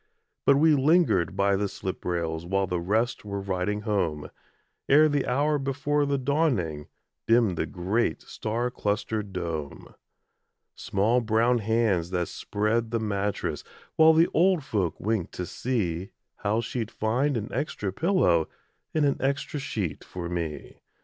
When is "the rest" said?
2.65-3.23